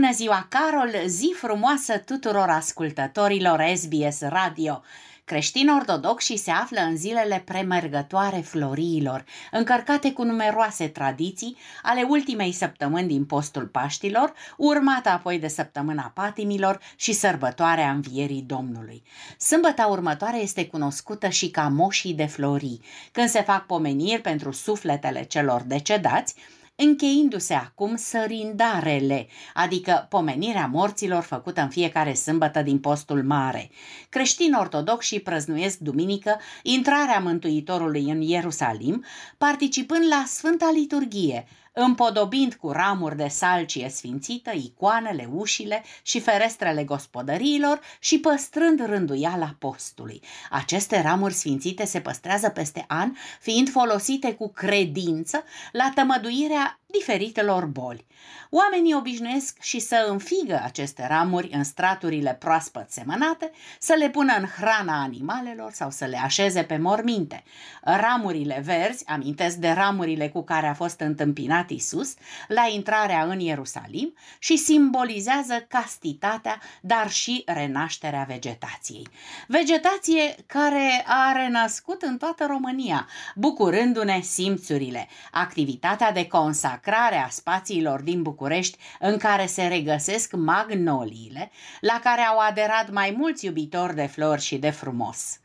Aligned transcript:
Bună 0.00 0.12
ziua, 0.12 0.46
Carol! 0.48 0.90
Zi 1.06 1.34
frumoasă 1.36 1.98
tuturor 1.98 2.48
ascultătorilor 2.48 3.64
SBS 3.74 4.20
Radio! 4.20 4.82
Creștini 5.24 5.70
ortodoxi 5.70 6.36
se 6.36 6.50
află 6.50 6.80
în 6.80 6.96
zilele 6.96 7.42
premergătoare 7.44 8.36
floriilor, 8.36 9.24
încărcate 9.50 10.12
cu 10.12 10.22
numeroase 10.22 10.88
tradiții 10.88 11.56
ale 11.82 12.02
ultimei 12.08 12.52
săptămâni 12.52 13.08
din 13.08 13.24
postul 13.24 13.66
Paștilor, 13.66 14.32
urmată 14.56 15.08
apoi 15.08 15.38
de 15.38 15.48
săptămâna 15.48 16.12
patimilor 16.14 16.80
și 16.96 17.12
sărbătoarea 17.12 17.90
învierii 17.90 18.42
Domnului. 18.46 19.02
Sâmbăta 19.38 19.86
următoare 19.86 20.38
este 20.38 20.66
cunoscută 20.66 21.28
și 21.28 21.50
ca 21.50 21.68
moșii 21.68 22.14
de 22.14 22.26
florii, 22.26 22.80
când 23.12 23.28
se 23.28 23.42
fac 23.42 23.66
pomeniri 23.66 24.20
pentru 24.20 24.52
sufletele 24.52 25.22
celor 25.24 25.62
decedați, 25.62 26.34
încheindu-se 26.82 27.54
acum 27.54 27.96
sărindarele, 27.96 29.26
adică 29.54 30.06
pomenirea 30.08 30.66
morților 30.66 31.22
făcută 31.22 31.60
în 31.60 31.68
fiecare 31.68 32.14
sâmbătă 32.14 32.62
din 32.62 32.78
postul 32.78 33.22
mare. 33.22 33.70
Creștini 34.08 34.56
ortodoxi 34.58 35.20
prăznuiesc 35.20 35.78
duminică 35.78 36.40
intrarea 36.62 37.18
Mântuitorului 37.18 38.10
în 38.10 38.20
Ierusalim, 38.20 39.04
participând 39.38 40.04
la 40.08 40.24
Sfânta 40.26 40.70
Liturghie, 40.74 41.46
împodobind 41.72 42.54
cu 42.54 42.70
ramuri 42.70 43.16
de 43.16 43.28
salcie 43.28 43.88
sfințită 43.88 44.50
icoanele, 44.54 45.28
ușile 45.34 45.84
și 46.02 46.20
ferestrele 46.20 46.84
gospodăriilor 46.84 47.80
și 47.98 48.20
păstrând 48.20 48.84
rânduiala 48.86 49.54
postului. 49.58 50.22
Aceste 50.50 51.00
ramuri 51.00 51.34
sfințite 51.34 51.84
se 51.84 52.00
păstrează 52.00 52.48
peste 52.48 52.84
an, 52.88 53.12
fiind 53.40 53.70
folosite 53.70 54.34
cu 54.34 54.48
credință 54.48 55.44
la 55.72 55.92
tămăduirea 55.94 56.79
diferitelor 56.90 57.64
boli. 57.64 58.06
Oamenii 58.50 58.94
obișnuiesc 58.94 59.56
și 59.60 59.78
să 59.78 60.06
înfigă 60.08 60.60
aceste 60.64 61.06
ramuri 61.06 61.48
în 61.52 61.64
straturile 61.64 62.36
proaspăt 62.40 62.90
semănate, 62.90 63.50
să 63.78 63.94
le 63.98 64.08
pună 64.08 64.34
în 64.38 64.46
hrana 64.46 65.00
animalelor 65.02 65.72
sau 65.72 65.90
să 65.90 66.04
le 66.04 66.16
așeze 66.16 66.62
pe 66.62 66.76
morminte. 66.76 67.42
Ramurile 67.82 68.62
verzi 68.64 69.06
amintesc 69.06 69.56
de 69.56 69.70
ramurile 69.70 70.28
cu 70.28 70.42
care 70.42 70.66
a 70.66 70.74
fost 70.74 71.00
întâmpinat 71.00 71.70
Isus 71.70 72.14
la 72.48 72.68
intrarea 72.72 73.24
în 73.24 73.40
Ierusalim 73.40 74.14
și 74.38 74.56
simbolizează 74.56 75.64
castitatea, 75.68 76.60
dar 76.80 77.10
și 77.10 77.42
renașterea 77.46 78.24
vegetației. 78.28 79.06
Vegetație 79.48 80.34
care 80.46 81.04
a 81.06 81.32
renăscut 81.32 82.02
în 82.02 82.16
toată 82.16 82.46
România, 82.46 83.06
bucurându-ne 83.34 84.20
simțurile. 84.20 85.08
Activitatea 85.30 86.12
de 86.12 86.26
consacrare 86.26 86.78
a 87.24 87.28
spațiilor 87.28 88.00
din 88.00 88.22
București 88.22 88.78
în 88.98 89.16
care 89.16 89.46
se 89.46 89.66
regăsesc 89.66 90.32
magnoliile, 90.32 91.50
la 91.80 92.00
care 92.02 92.20
au 92.20 92.38
aderat 92.38 92.90
mai 92.90 93.14
mulți 93.16 93.44
iubitori 93.44 93.94
de 93.94 94.06
flori 94.06 94.40
și 94.40 94.56
de 94.56 94.70
frumos. 94.70 95.40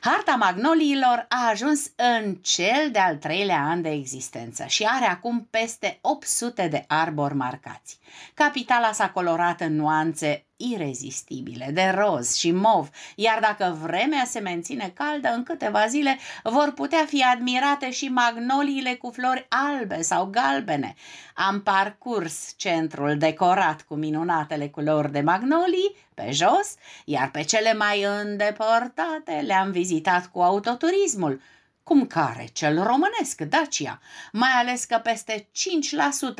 Harta 0.00 0.34
magnoliilor 0.34 1.26
a 1.28 1.48
ajuns 1.48 1.90
în 1.96 2.34
cel 2.34 2.90
de-al 2.92 3.16
treilea 3.16 3.64
an 3.64 3.82
de 3.82 3.90
existență 3.90 4.64
și 4.66 4.84
are 4.84 5.04
acum 5.04 5.46
peste 5.50 5.98
800 6.00 6.68
de 6.68 6.84
arbori 6.88 7.34
marcați. 7.34 7.98
Capitala 8.34 8.92
s-a 8.92 9.10
colorat 9.10 9.60
în 9.60 9.76
nuanțe 9.76 10.44
irezistibile, 10.60 11.70
de 11.72 11.92
roz 11.94 12.34
și 12.34 12.50
mov, 12.50 12.88
iar 13.14 13.38
dacă 13.40 13.78
vremea 13.82 14.24
se 14.26 14.38
menține 14.38 14.92
caldă, 14.94 15.28
în 15.34 15.42
câteva 15.42 15.86
zile 15.86 16.18
vor 16.42 16.72
putea 16.74 17.04
fi 17.06 17.22
admirate 17.22 17.90
și 17.90 18.08
magnoliile 18.08 18.94
cu 18.94 19.10
flori 19.10 19.46
albe 19.48 20.02
sau 20.02 20.24
galbene. 20.24 20.94
Am 21.34 21.62
parcurs 21.62 22.54
centrul 22.56 23.18
decorat 23.18 23.82
cu 23.82 23.94
minunatele 23.94 24.68
culori 24.68 25.12
de 25.12 25.20
magnolii 25.20 25.96
pe 26.14 26.30
jos, 26.30 26.74
iar 27.04 27.30
pe 27.30 27.42
cele 27.42 27.74
mai 27.74 28.06
îndepărtate 28.20 29.42
le-am 29.46 29.70
vizitat 29.70 30.26
cu 30.26 30.40
autoturismul 30.40 31.40
cum 31.82 32.06
care 32.06 32.46
cel 32.52 32.82
românesc, 32.82 33.40
Dacia, 33.40 34.00
mai 34.32 34.50
ales 34.50 34.84
că 34.84 35.00
peste 35.02 35.48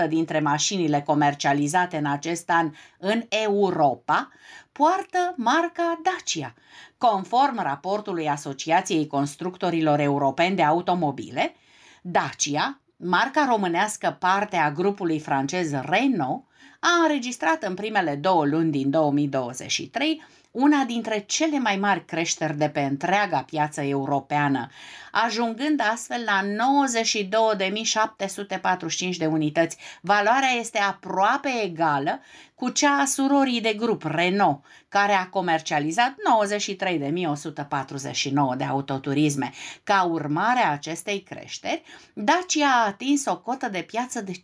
5% 0.05 0.09
dintre 0.09 0.41
mașinile 0.41 1.01
comercializate 1.01 1.97
în 1.97 2.07
acest 2.07 2.51
an 2.51 2.73
în 2.99 3.23
Europa 3.29 4.29
poartă 4.73 5.35
marca 5.37 6.01
Dacia. 6.03 6.55
Conform 6.99 7.63
raportului 7.63 8.29
Asociației 8.29 9.07
Constructorilor 9.07 9.99
Europeni 10.01 10.57
de 10.57 10.63
Automobile, 10.63 11.55
Dacia, 12.03 12.81
marca 12.97 13.47
românească 13.49 14.17
parte 14.19 14.57
a 14.57 14.73
grupului 14.73 15.19
francez 15.19 15.71
Renault, 15.73 16.45
a 16.81 17.03
înregistrat 17.03 17.63
în 17.63 17.75
primele 17.75 18.15
două 18.15 18.45
luni 18.45 18.71
din 18.71 18.91
2023 18.91 20.23
una 20.51 20.85
dintre 20.85 21.25
cele 21.27 21.59
mai 21.59 21.77
mari 21.77 22.05
creșteri 22.05 22.57
de 22.57 22.69
pe 22.69 22.81
întreaga 22.81 23.43
piață 23.43 23.81
europeană, 23.81 24.69
ajungând 25.13 25.81
astfel 25.93 26.23
la 26.25 26.43
92.745 29.11 29.17
de 29.19 29.27
unități. 29.27 29.77
Valoarea 30.01 30.51
este 30.59 30.79
aproape 30.79 31.51
egală 31.63 32.21
cu 32.55 32.69
cea 32.69 32.99
a 33.01 33.05
surorii 33.05 33.61
de 33.61 33.73
grup 33.73 34.03
Renault, 34.05 34.65
care 34.89 35.13
a 35.13 35.27
comercializat 35.27 36.15
93.149 38.53 38.57
de 38.57 38.65
autoturisme. 38.65 39.53
Ca 39.85 40.03
urmare 40.03 40.61
a 40.61 40.73
acestei 40.73 41.21
creșteri, 41.21 41.83
Dacia 42.13 42.67
a 42.67 42.87
atins 42.87 43.27
o 43.27 43.39
cotă 43.39 43.69
de 43.69 43.83
piață 43.83 44.21
de 44.21 44.33
5,1%, 44.33 44.43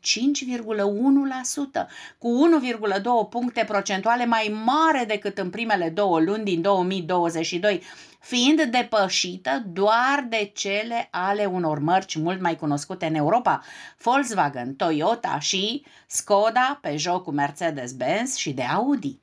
cu 2.18 2.48
1,2 2.60 3.02
puncte 3.30 3.64
procentuale 3.64 4.26
mai 4.26 4.60
mare 4.64 5.04
decât 5.04 5.38
în 5.38 5.50
primele 5.50 5.88
două 5.96 6.20
luni 6.20 6.44
din 6.44 6.60
2022, 6.60 7.82
fiind 8.20 8.62
depășită 8.62 9.62
doar 9.66 10.26
de 10.28 10.50
cele 10.54 11.08
ale 11.10 11.44
unor 11.44 11.78
mărci 11.78 12.16
mult 12.16 12.40
mai 12.40 12.56
cunoscute 12.56 13.06
în 13.06 13.14
Europa, 13.14 13.62
Volkswagen, 13.98 14.74
Toyota 14.74 15.38
și 15.38 15.84
Skoda, 16.06 16.78
Peugeot 16.82 17.22
cu 17.22 17.30
Mercedes-Benz 17.30 18.34
și 18.34 18.52
de 18.52 18.62
Audi. 18.62 19.18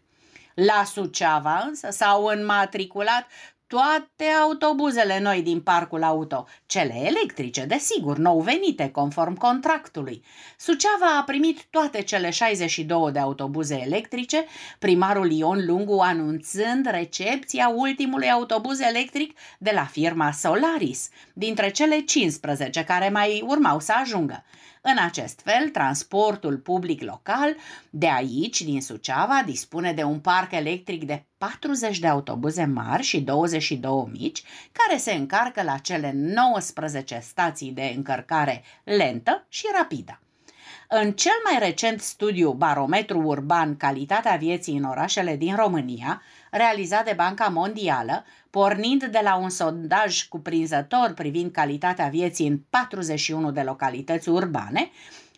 La 0.53 0.84
Suceava 0.84 1.64
însă 1.68 1.88
s-au 1.92 2.26
înmatriculat 2.26 3.28
toate 3.68 4.24
autobuzele 4.42 5.20
noi 5.20 5.42
din 5.42 5.62
parcul 5.62 6.03
auto, 6.03 6.48
cele 6.66 6.94
electrice, 7.06 7.66
desigur, 7.66 8.18
nou 8.18 8.40
venite, 8.40 8.90
conform 8.90 9.36
contractului. 9.36 10.24
Suceava 10.58 11.18
a 11.20 11.24
primit 11.24 11.66
toate 11.70 12.02
cele 12.02 12.30
62 12.30 13.12
de 13.12 13.20
autobuze 13.20 13.81
electrice, 13.86 14.46
primarul 14.80 15.31
Ion 15.31 15.66
Lungu 15.66 16.00
anunțând 16.00 16.86
recepția 16.90 17.68
ultimului 17.68 18.31
autobuz 18.31 18.80
electric 18.80 19.38
de 19.58 19.72
la 19.74 19.86
firma 19.86 20.32
Solaris, 20.32 21.09
dintre 21.34 21.70
cele 21.70 22.00
15 22.00 22.84
care 22.84 23.09
mai 23.09 23.44
urmau 23.47 23.80
să 23.80 23.94
ajungă. 24.02 24.44
În 24.88 24.97
acest 24.97 25.40
fel, 25.44 25.69
transportul 25.69 26.57
public 26.57 27.01
local 27.01 27.56
de 27.90 28.09
aici, 28.09 28.62
din 28.62 28.81
Suceava, 28.81 29.41
dispune 29.46 29.94
de 29.94 30.03
un 30.03 30.19
parc 30.19 30.51
electric 30.51 31.06
de 31.06 31.25
40 31.38 32.00
de 32.00 32.07
autobuze 32.07 32.66
mari 32.66 33.03
și 33.03 33.22
22 33.22 34.07
mici, 34.12 34.44
care 34.72 35.00
se 35.00 35.13
încarcă 35.13 35.64
la 35.64 35.78
cele 35.78 36.11
19 36.16 37.20
stații 37.22 37.72
de 37.72 37.93
încărcare 37.96 38.64
lentă 38.84 39.46
și 39.49 39.66
rapidă. 39.78 40.20
În 40.90 41.11
cel 41.11 41.40
mai 41.43 41.59
recent 41.59 42.02
studiu 42.02 42.52
Barometru 42.52 43.22
Urban 43.22 43.78
Calitatea 43.78 44.35
vieții 44.35 44.78
în 44.78 44.84
orașele 44.84 45.35
din 45.35 45.55
România, 45.55 46.22
realizat 46.52 47.05
de 47.05 47.14
Banca 47.16 47.47
Mondială, 47.47 48.26
pornind 48.49 49.03
de 49.03 49.20
la 49.23 49.35
un 49.35 49.49
sondaj 49.49 50.23
cuprinzător 50.23 51.14
privind 51.16 51.52
calitatea 51.52 52.08
vieții 52.08 52.47
în 52.47 52.59
41 52.70 53.52
de 53.52 53.61
localități 53.61 54.29
urbane, 54.29 54.91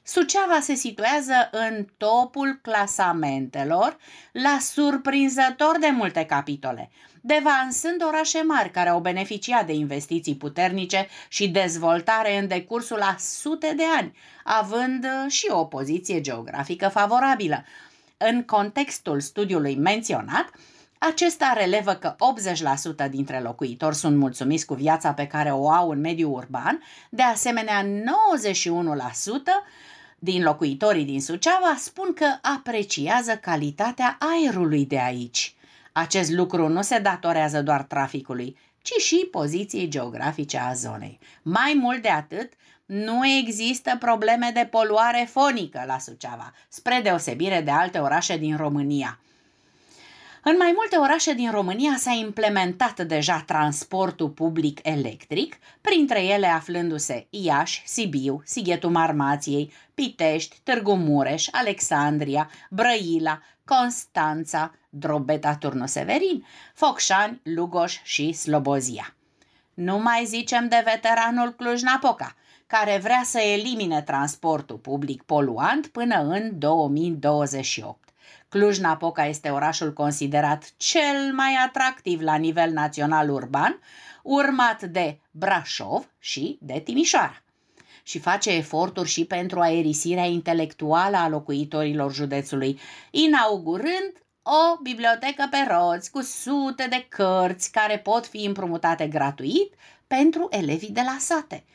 Suceava 0.03 0.59
se 0.59 0.73
situează 0.73 1.49
în 1.51 1.85
topul 1.97 2.59
clasamentelor 2.61 3.97
la 4.31 4.57
surprinzător 4.61 5.77
de 5.79 5.89
multe 5.93 6.25
capitole, 6.25 6.89
devansând 7.27 8.03
orașe 8.03 8.41
mari 8.41 8.71
care 8.71 8.89
au 8.89 8.99
beneficiat 8.99 9.65
de 9.65 9.73
investiții 9.73 10.35
puternice 10.35 11.07
și 11.27 11.49
dezvoltare 11.49 12.37
în 12.37 12.47
decursul 12.47 13.01
a 13.01 13.15
sute 13.19 13.73
de 13.77 13.83
ani, 13.97 14.17
având 14.43 15.05
și 15.27 15.47
o 15.49 15.65
poziție 15.65 16.21
geografică 16.21 16.87
favorabilă. 16.87 17.63
În 18.17 18.43
contextul 18.43 19.19
studiului 19.19 19.75
menționat, 19.75 20.51
Acesta 20.99 21.53
relevă 21.57 21.93
că 21.93 22.15
80% 23.07 23.09
dintre 23.09 23.39
locuitori 23.39 23.95
sunt 23.95 24.17
mulțumiți 24.17 24.65
cu 24.65 24.73
viața 24.73 25.13
pe 25.13 25.27
care 25.27 25.51
o 25.51 25.69
au 25.69 25.89
în 25.89 25.99
mediul 25.99 26.33
urban, 26.33 26.81
de 27.09 27.23
asemenea 27.23 27.83
91% 27.83 27.87
din 30.19 30.43
locuitorii 30.43 31.05
din 31.05 31.21
Suceava 31.21 31.75
spun 31.77 32.13
că 32.13 32.25
apreciază 32.41 33.35
calitatea 33.35 34.17
aerului 34.19 34.85
de 34.85 34.99
aici. 34.99 35.55
Acest 35.99 36.31
lucru 36.31 36.67
nu 36.67 36.81
se 36.81 36.99
datorează 36.99 37.61
doar 37.61 37.83
traficului, 37.83 38.57
ci 38.81 39.01
și 39.01 39.27
poziției 39.31 39.87
geografice 39.87 40.57
a 40.57 40.73
zonei. 40.73 41.19
Mai 41.41 41.77
mult 41.79 42.01
de 42.01 42.09
atât, 42.09 42.53
nu 42.85 43.27
există 43.27 43.95
probleme 43.99 44.51
de 44.53 44.67
poluare 44.71 45.27
fonică 45.31 45.83
la 45.87 45.99
Suceava, 45.99 46.53
spre 46.69 46.99
deosebire 47.03 47.61
de 47.61 47.71
alte 47.71 47.97
orașe 47.97 48.37
din 48.37 48.57
România. 48.57 49.19
În 50.43 50.55
mai 50.57 50.73
multe 50.75 50.95
orașe 50.95 51.33
din 51.33 51.51
România 51.51 51.95
s-a 51.97 52.11
implementat 52.11 52.99
deja 52.99 53.43
transportul 53.45 54.29
public 54.29 54.79
electric, 54.83 55.57
printre 55.81 56.23
ele 56.23 56.47
aflându-se 56.47 57.27
Iași, 57.29 57.81
Sibiu, 57.85 58.41
Sighetul 58.45 58.89
Marmației, 58.89 59.71
Pitești, 59.93 60.57
Târgu 60.63 60.95
Mureș, 60.95 61.47
Alexandria, 61.51 62.49
Brăila, 62.69 63.41
Constanța, 63.67 64.71
Drobeta 64.89 65.55
Turnu 65.55 65.85
Severin, 65.85 66.45
Focșani, 66.73 67.41
Lugoș 67.43 67.99
și 68.03 68.33
Slobozia. 68.33 69.15
Nu 69.73 69.97
mai 69.97 70.25
zicem 70.25 70.67
de 70.67 70.83
veteranul 70.85 71.53
Cluj-Napoca, 71.53 72.35
care 72.67 72.99
vrea 73.03 73.21
să 73.25 73.39
elimine 73.39 74.01
transportul 74.01 74.77
public 74.77 75.23
poluant 75.23 75.87
până 75.87 76.15
în 76.15 76.59
2028. 76.59 78.09
Cluj-Napoca 78.49 79.25
este 79.25 79.49
orașul 79.49 79.93
considerat 79.93 80.73
cel 80.77 81.33
mai 81.33 81.57
atractiv 81.65 82.21
la 82.21 82.35
nivel 82.35 82.71
național 82.71 83.29
urban, 83.29 83.79
urmat 84.23 84.83
de 84.83 85.19
Brașov 85.31 86.09
și 86.19 86.57
de 86.61 86.79
Timișoara. 86.79 87.41
Și 88.07 88.19
face 88.19 88.49
eforturi 88.51 89.09
și 89.09 89.25
pentru 89.25 89.59
aerisirea 89.59 90.25
intelectuală 90.25 91.17
a 91.17 91.27
locuitorilor 91.27 92.13
județului, 92.13 92.79
inaugurând 93.11 94.13
o 94.41 94.81
bibliotecă 94.81 95.47
pe 95.49 95.57
roți 95.69 96.11
cu 96.11 96.21
sute 96.21 96.87
de 96.89 97.05
cărți 97.09 97.71
care 97.71 97.99
pot 97.99 98.27
fi 98.27 98.45
împrumutate 98.45 99.07
gratuit 99.07 99.73
pentru 100.07 100.47
elevii 100.49 100.89
de 100.89 101.01
la 101.05 101.15
sate. 101.19 101.65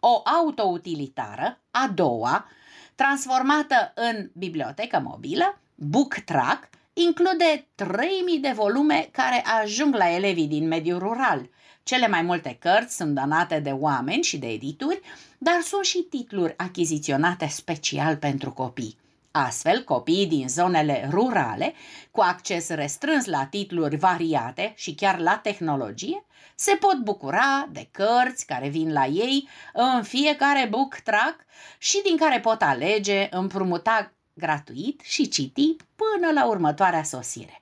O 0.00 0.22
autoutilitară, 0.24 1.60
a 1.70 1.90
doua, 1.94 2.46
transformată 2.94 3.92
în 3.94 4.30
bibliotecă 4.32 5.02
mobilă, 5.04 5.60
Book 5.74 6.14
Track 6.14 6.68
include 6.92 7.66
3000 7.74 8.38
de 8.38 8.52
volume 8.54 9.08
care 9.10 9.44
ajung 9.62 9.94
la 9.94 10.10
elevii 10.10 10.46
din 10.46 10.68
mediul 10.68 10.98
rural. 10.98 11.48
Cele 11.82 12.08
mai 12.08 12.22
multe 12.22 12.56
cărți 12.60 12.96
sunt 12.96 13.14
donate 13.14 13.58
de 13.58 13.70
oameni 13.70 14.22
și 14.22 14.38
de 14.38 14.46
edituri, 14.46 15.00
dar 15.38 15.60
sunt 15.62 15.84
și 15.84 15.98
titluri 15.98 16.54
achiziționate 16.56 17.46
special 17.46 18.16
pentru 18.16 18.52
copii. 18.52 18.96
Astfel, 19.30 19.84
copiii 19.84 20.26
din 20.26 20.48
zonele 20.48 21.08
rurale, 21.10 21.74
cu 22.10 22.20
acces 22.20 22.68
restrâns 22.68 23.24
la 23.24 23.44
titluri 23.44 23.96
variate 23.96 24.72
și 24.76 24.94
chiar 24.94 25.18
la 25.18 25.36
tehnologie, 25.36 26.24
se 26.54 26.74
pot 26.74 26.96
bucura 26.96 27.68
de 27.72 27.88
cărți 27.90 28.46
care 28.46 28.68
vin 28.68 28.92
la 28.92 29.06
ei 29.06 29.48
în 29.72 30.02
fiecare 30.02 30.66
book 30.70 30.94
track 30.94 31.44
și 31.78 32.02
din 32.04 32.16
care 32.16 32.40
pot 32.40 32.62
alege, 32.62 33.28
împrumuta 33.30 34.12
gratuit 34.34 35.00
și 35.04 35.28
citi 35.28 35.76
până 35.96 36.32
la 36.32 36.46
următoarea 36.46 37.02
sosire. 37.02 37.61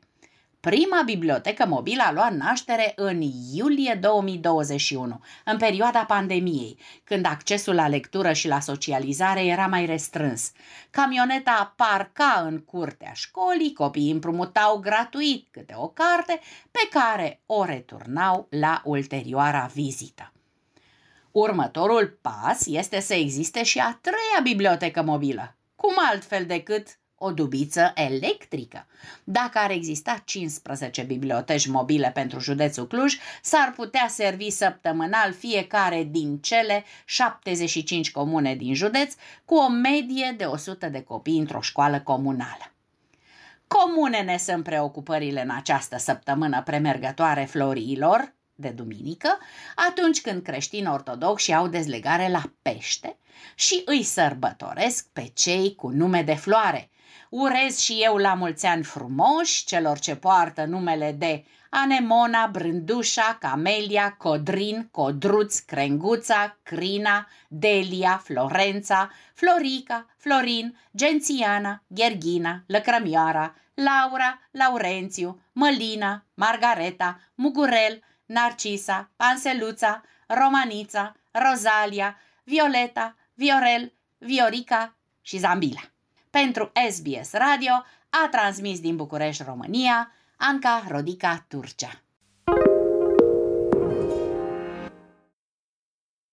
Prima 0.61 1.03
bibliotecă 1.05 1.67
mobilă 1.67 2.03
a 2.07 2.13
luat 2.13 2.33
naștere 2.33 2.93
în 2.97 3.21
iulie 3.53 3.99
2021, 4.01 5.21
în 5.45 5.57
perioada 5.57 6.05
pandemiei, 6.05 6.79
când 7.05 7.27
accesul 7.27 7.75
la 7.75 7.89
lectură 7.89 8.33
și 8.33 8.49
la 8.49 8.61
socializare 8.61 9.45
era 9.45 9.67
mai 9.67 9.87
restrâns. 9.87 10.53
Camioneta 10.91 11.75
parca 11.77 12.43
în 12.47 12.59
curtea 12.59 13.13
școlii, 13.13 13.73
copiii 13.73 14.11
împrumutau 14.11 14.79
gratuit 14.79 15.49
câte 15.51 15.75
o 15.77 15.89
carte 15.89 16.41
pe 16.71 16.89
care 16.91 17.41
o 17.47 17.65
returnau 17.65 18.47
la 18.51 18.83
ulterioara 18.85 19.71
vizită. 19.75 20.33
Următorul 21.31 22.19
pas 22.21 22.67
este 22.67 23.01
să 23.01 23.15
existe 23.15 23.63
și 23.63 23.79
a 23.79 23.99
treia 24.01 24.41
bibliotecă 24.43 25.03
mobilă, 25.03 25.57
cum 25.77 25.95
altfel 26.11 26.47
decât 26.47 27.00
o 27.23 27.33
dubiță 27.33 27.93
electrică. 27.95 28.87
Dacă 29.25 29.59
ar 29.59 29.71
exista 29.71 30.23
15 30.25 31.03
biblioteci 31.03 31.67
mobile 31.67 32.11
pentru 32.15 32.39
județul 32.41 32.87
Cluj, 32.87 33.17
s-ar 33.43 33.73
putea 33.77 34.07
servi 34.09 34.51
săptămânal 34.51 35.33
fiecare 35.33 36.09
din 36.11 36.39
cele 36.39 36.85
75 37.05 38.11
comune 38.11 38.55
din 38.55 38.75
județ 38.75 39.15
cu 39.45 39.55
o 39.55 39.69
medie 39.69 40.35
de 40.37 40.45
100 40.45 40.89
de 40.89 41.03
copii 41.03 41.39
într-o 41.39 41.61
școală 41.61 42.01
comunală. 42.01 42.73
Comunene 43.67 44.37
sunt 44.37 44.65
preocupările 44.65 45.43
în 45.43 45.51
această 45.51 45.99
săptămână 45.99 46.63
premergătoare 46.63 47.45
florilor, 47.45 48.35
de 48.55 48.69
duminică, 48.69 49.39
atunci 49.89 50.21
când 50.21 50.43
creștini 50.43 50.89
ortodoxi 50.89 51.53
au 51.53 51.69
dezlegare 51.69 52.29
la 52.29 52.43
pește 52.63 53.17
și 53.55 53.83
îi 53.85 54.03
sărbătoresc 54.03 55.07
pe 55.13 55.31
cei 55.35 55.75
cu 55.75 55.89
nume 55.89 56.23
de 56.23 56.35
floare. 56.35 56.91
Urez 57.29 57.79
și 57.79 58.01
eu 58.03 58.17
la 58.17 58.35
mulți 58.35 58.67
ani 58.67 58.83
frumoși 58.83 59.65
celor 59.65 59.99
ce 59.99 60.17
poartă 60.17 60.65
numele 60.65 61.13
de 61.13 61.45
Anemona, 61.71 62.47
Brândușa, 62.47 63.37
Camelia, 63.41 64.15
Codrin, 64.19 64.89
Codruț, 64.91 65.59
Crenguța, 65.59 66.57
Crina, 66.63 67.27
Delia, 67.49 68.21
Florența, 68.25 69.11
Florica, 69.35 70.07
Florin, 70.17 70.79
Gențiana, 70.97 71.83
Gherghina, 71.87 72.63
Lăcrămioara, 72.67 73.55
Laura, 73.75 74.41
Laurențiu, 74.51 75.43
Mălina, 75.53 76.25
Margareta, 76.35 77.21
Mugurel, 77.35 78.03
Narcisa, 78.27 79.11
Panseluța, 79.17 80.03
Romanița, 80.27 81.17
Rozalia, 81.31 82.17
Violeta, 82.45 83.17
Viorel, 83.35 83.93
Viorica 84.19 84.97
și 85.23 85.39
Zambila. 85.39 85.90
Pentru 86.31 86.73
SBS 86.91 87.33
Radio 87.33 87.73
a 88.11 88.29
transmis 88.31 88.81
din 88.81 88.97
București, 88.97 89.43
România, 89.43 90.13
Anca 90.37 90.85
Rodica 90.89 91.45
Turcea. 91.49 92.03